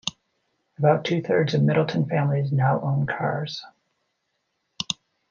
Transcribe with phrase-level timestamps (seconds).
[0.79, 3.63] About two-thirds of Middletown families now own cars.